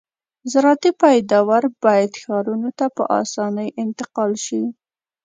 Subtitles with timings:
[0.51, 4.61] زراعتي پیداوار باید ښارونو ته په اسانۍ انتقال شي